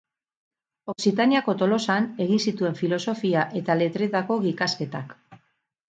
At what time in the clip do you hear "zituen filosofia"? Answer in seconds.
2.51-3.47